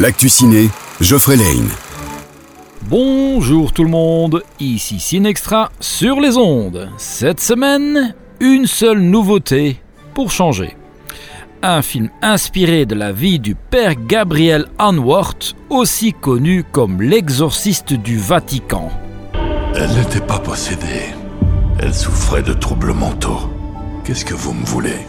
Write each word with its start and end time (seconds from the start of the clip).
L'actu 0.00 0.30
ciné, 0.30 0.70
Geoffrey 1.02 1.36
Lane. 1.36 1.68
Bonjour 2.84 3.70
tout 3.74 3.84
le 3.84 3.90
monde, 3.90 4.42
ici 4.58 4.98
Cinextra 4.98 5.70
sur 5.78 6.20
les 6.20 6.38
ondes. 6.38 6.88
Cette 6.96 7.38
semaine, 7.38 8.14
une 8.40 8.66
seule 8.66 9.00
nouveauté 9.00 9.78
pour 10.14 10.30
changer. 10.30 10.74
Un 11.62 11.82
film 11.82 12.08
inspiré 12.22 12.86
de 12.86 12.94
la 12.94 13.12
vie 13.12 13.38
du 13.38 13.54
père 13.54 13.94
Gabriel 13.94 14.68
Hanworth, 14.78 15.54
aussi 15.68 16.14
connu 16.14 16.64
comme 16.64 17.02
l'exorciste 17.02 17.92
du 17.92 18.16
Vatican. 18.16 18.88
Elle 19.76 19.92
n'était 19.92 20.24
pas 20.26 20.38
possédée. 20.38 21.12
Elle 21.78 21.92
souffrait 21.92 22.42
de 22.42 22.54
troubles 22.54 22.94
mentaux. 22.94 23.50
Qu'est-ce 24.04 24.24
que 24.24 24.32
vous 24.32 24.54
me 24.54 24.64
voulez? 24.64 25.00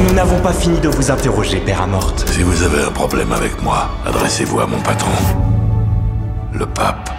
Nous 0.00 0.12
n'avons 0.14 0.40
pas 0.40 0.52
fini 0.52 0.78
de 0.80 0.88
vous 0.88 1.10
interroger, 1.10 1.58
Père 1.60 1.82
Amorte. 1.82 2.28
Si 2.28 2.42
vous 2.42 2.62
avez 2.62 2.82
un 2.82 2.90
problème 2.90 3.32
avec 3.32 3.62
moi, 3.62 3.90
adressez-vous 4.04 4.60
à 4.60 4.66
mon 4.66 4.80
patron, 4.80 5.10
le 6.52 6.66
pape. 6.66 7.10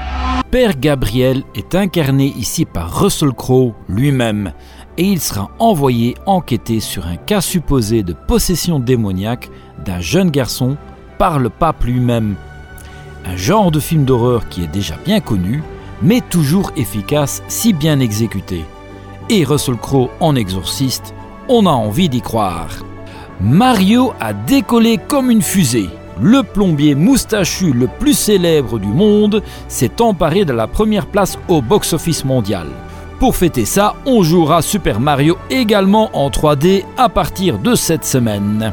Père 0.52 0.78
Gabriel 0.80 1.44
est 1.56 1.76
incarné 1.76 2.28
ici 2.38 2.66
par 2.66 3.00
Russell 3.00 3.34
Crowe 3.34 3.74
lui-même 3.90 4.54
et 4.98 5.04
il 5.04 5.20
sera 5.20 5.50
envoyé 5.60 6.16
enquêter 6.26 6.80
sur 6.80 7.08
un 7.08 7.18
cas 7.18 7.42
supposé 7.42 8.04
de 8.04 8.14
possession 8.14 8.80
démoniaque 8.80 9.50
d'un 9.84 10.00
jeune 10.00 10.30
garçon 10.30 10.78
par 11.18 11.40
le 11.40 11.50
pape 11.50 11.84
lui-même. 11.84 12.36
Un 13.26 13.36
genre 13.36 13.72
de 13.72 13.80
film 13.80 14.06
d'horreur 14.06 14.48
qui 14.48 14.64
est 14.64 14.72
déjà 14.72 14.96
bien 15.04 15.20
connu, 15.20 15.64
mais 16.02 16.22
toujours 16.22 16.72
efficace 16.78 17.42
si 17.48 17.74
bien 17.74 18.00
exécuté. 18.00 18.64
Et 19.30 19.44
Russell 19.44 19.78
Crowe 19.78 20.10
en 20.20 20.36
exorciste, 20.36 21.14
on 21.48 21.66
a 21.66 21.72
envie 21.72 22.10
d'y 22.10 22.22
croire. 22.22 22.70
Mario 23.42 24.14
a 24.20 24.34
décollé 24.34 24.98
comme 24.98 25.30
une 25.30 25.42
fusée. 25.42 25.90
Le 26.22 26.44
plombier 26.44 26.96
moustachu 26.96 27.74
le 27.74 27.88
plus 27.88 28.14
célèbre 28.14 28.80
du 28.80 28.88
monde 28.88 29.44
s'est 29.68 30.02
emparé 30.02 30.46
de 30.46 30.54
la 30.54 30.68
première 30.68 31.08
place 31.08 31.38
au 31.50 31.62
box-office 31.62 32.24
mondial. 32.24 32.68
Pour 33.20 33.36
fêter 33.36 33.66
ça, 33.66 33.96
on 34.06 34.24
jouera 34.24 34.62
Super 34.62 35.00
Mario 35.00 35.38
également 35.50 36.10
en 36.14 36.30
3D 36.30 36.84
à 36.98 37.10
partir 37.10 37.60
de 37.60 37.76
cette 37.76 38.06
semaine. 38.06 38.72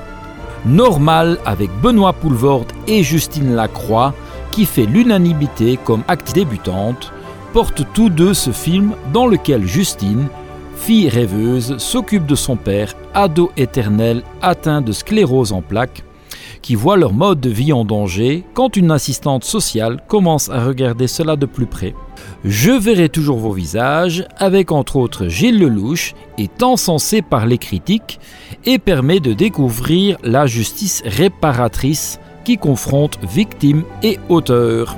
Normal 0.65 1.39
avec 1.45 1.71
Benoît 1.81 2.13
Poulvord 2.13 2.67
et 2.87 3.03
Justine 3.03 3.55
Lacroix, 3.55 4.15
qui 4.53 4.65
fait 4.65 4.87
l'unanimité 4.87 5.79
comme 5.83 6.05
acte 6.07 6.35
débutante, 6.35 7.13
portent 7.53 7.85
tous 7.93 8.09
deux 8.09 8.35
ce 8.35 8.51
film 8.51 8.95
dans 9.13 9.27
lequel 9.27 9.67
Justine, 9.67 10.29
fille 10.77 11.09
rêveuse, 11.09 11.77
s'occupe 11.79 12.27
de 12.27 12.35
son 12.35 12.57
père, 12.57 12.95
ado 13.15 13.51
éternel 13.57 14.23
atteint 14.41 14.81
de 14.81 14.93
sclérose 14.93 15.53
en 15.53 15.63
plaques, 15.63 16.05
qui 16.63 16.75
voit 16.75 16.97
leur 16.97 17.13
mode 17.13 17.41
de 17.41 17.51
vie 17.51 17.73
en 17.73 17.85
danger 17.85 18.45
quand 18.55 18.77
une 18.77 18.91
assistante 18.91 19.45
sociale 19.45 20.03
commence 20.09 20.49
à 20.49 20.65
regarder 20.65 21.09
cela 21.09 21.37
de 21.37 21.47
plus 21.47 21.67
près. 21.67 21.95
Je 22.45 22.71
verrai 22.71 23.09
toujours 23.09 23.39
vos 23.39 23.53
visages, 23.53 24.27
avec 24.39 24.73
entre 24.73 24.97
autres 24.97 25.29
Gilles 25.29 25.59
Lelouch, 25.59 26.15
est 26.39 26.63
encensé 26.63 27.21
par 27.21 27.47
les 27.47 27.59
critiques 27.59 28.21
et 28.65 28.79
permet 28.79 29.21
de 29.21 29.33
découvrir 29.33 30.17
la 30.23 30.47
justice 30.47 31.03
réparatrice 31.05 32.21
qui 32.45 32.59
confronte 32.59 33.19
victimes 33.23 33.85
et 34.03 34.19
auteurs. 34.29 34.97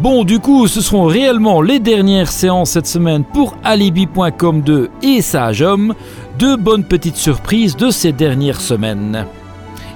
Bon, 0.00 0.24
du 0.24 0.40
coup, 0.40 0.66
ce 0.66 0.80
seront 0.80 1.04
réellement 1.04 1.62
les 1.62 1.78
dernières 1.78 2.32
séances 2.32 2.70
cette 2.70 2.86
semaine 2.86 3.22
pour 3.22 3.56
Alibi.com 3.62 4.60
2 4.60 4.90
et 5.02 5.22
Sage 5.22 5.62
Homme, 5.62 5.94
deux 6.36 6.56
bonnes 6.56 6.84
petites 6.84 7.16
surprises 7.16 7.76
de 7.76 7.90
ces 7.90 8.10
dernières 8.10 8.60
semaines. 8.60 9.24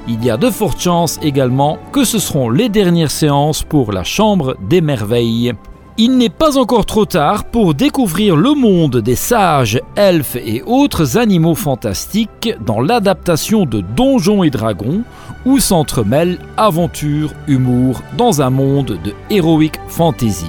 Il 0.06 0.24
y 0.24 0.30
a 0.30 0.36
de 0.36 0.50
fortes 0.50 0.80
chances 0.80 1.18
également 1.20 1.78
que 1.92 2.04
ce 2.04 2.20
seront 2.20 2.48
les 2.48 2.68
dernières 2.68 3.10
séances 3.10 3.64
pour 3.64 3.92
la 3.92 4.04
Chambre 4.04 4.56
des 4.68 4.80
Merveilles. 4.80 5.52
Il 6.00 6.16
n'est 6.16 6.28
pas 6.28 6.58
encore 6.58 6.86
trop 6.86 7.06
tard 7.06 7.42
pour 7.42 7.74
découvrir 7.74 8.36
le 8.36 8.54
monde 8.54 8.98
des 8.98 9.16
sages, 9.16 9.80
elfes 9.96 10.36
et 10.36 10.62
autres 10.64 11.18
animaux 11.18 11.56
fantastiques 11.56 12.54
dans 12.64 12.80
l'adaptation 12.80 13.66
de 13.66 13.80
Donjons 13.80 14.44
et 14.44 14.50
Dragons, 14.50 15.02
où 15.44 15.58
s'entremêlent 15.58 16.38
aventure, 16.56 17.32
humour 17.48 18.00
dans 18.16 18.40
un 18.40 18.50
monde 18.50 18.96
de 19.02 19.12
heroic 19.28 19.72
fantasy. 19.88 20.46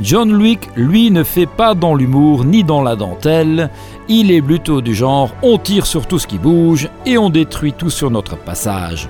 John 0.00 0.34
Wick, 0.34 0.70
lui, 0.74 1.12
ne 1.12 1.22
fait 1.22 1.46
pas 1.46 1.74
dans 1.74 1.94
l'humour 1.94 2.44
ni 2.44 2.64
dans 2.64 2.82
la 2.82 2.96
dentelle, 2.96 3.70
il 4.08 4.32
est 4.32 4.42
plutôt 4.42 4.80
du 4.80 4.92
genre 4.92 5.30
on 5.44 5.56
tire 5.56 5.86
sur 5.86 6.06
tout 6.06 6.18
ce 6.18 6.26
qui 6.26 6.38
bouge 6.38 6.88
et 7.06 7.16
on 7.16 7.30
détruit 7.30 7.74
tout 7.74 7.90
sur 7.90 8.10
notre 8.10 8.36
passage. 8.36 9.08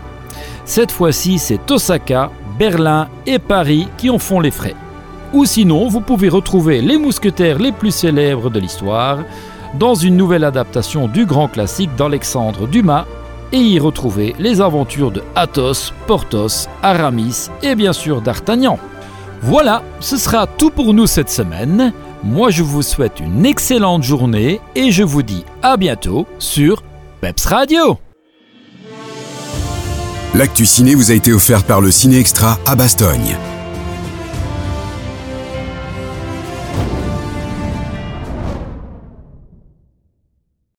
Cette 0.67 0.93
fois-ci, 0.93 1.39
c'est 1.39 1.71
Osaka, 1.71 2.31
Berlin 2.59 3.09
et 3.25 3.39
Paris 3.39 3.89
qui 3.97 4.11
en 4.11 4.19
font 4.19 4.39
les 4.39 4.51
frais. 4.51 4.75
Ou 5.33 5.45
sinon, 5.47 5.89
vous 5.89 6.01
pouvez 6.01 6.29
retrouver 6.29 6.81
les 6.83 6.99
mousquetaires 6.99 7.59
les 7.59 7.73
plus 7.73 7.91
célèbres 7.91 8.51
de 8.51 8.61
l'histoire 8.61 9.19
dans 9.79 9.95
une 9.95 10.17
nouvelle 10.17 10.45
adaptation 10.45 11.09
du 11.09 11.25
grand 11.25 11.49
classique 11.49 11.95
d'Alexandre 11.97 12.67
Dumas 12.67 13.07
et 13.53 13.59
y 13.59 13.79
retrouver 13.79 14.35
les 14.39 14.61
aventures 14.61 15.11
de 15.11 15.23
Athos, 15.35 15.93
Porthos, 16.07 16.69
Aramis 16.83 17.49
et 17.63 17.75
bien 17.75 17.93
sûr 17.93 18.21
d'Artagnan. 18.21 18.79
Voilà, 19.43 19.83
ce 20.01 20.17
sera 20.17 20.47
tout 20.47 20.71
pour 20.71 20.95
nous 20.95 21.07
cette 21.07 21.31
semaine. 21.31 21.93
Moi 22.23 22.51
je 22.51 22.63
vous 22.63 22.83
souhaite 22.83 23.21
une 23.21 23.45
excellente 23.45 24.03
journée 24.03 24.61
et 24.75 24.91
je 24.91 25.03
vous 25.03 25.23
dis 25.23 25.45
à 25.63 25.77
bientôt 25.77 26.27
sur 26.39 26.83
Peps 27.21 27.47
Radio. 27.47 27.99
L'actu 30.35 30.65
ciné 30.65 30.95
vous 30.95 31.11
a 31.11 31.15
été 31.15 31.33
offert 31.33 31.65
par 31.65 31.81
le 31.81 31.91
Ciné 31.91 32.19
Extra 32.19 32.59
à 32.65 32.75
Bastogne. 32.75 33.37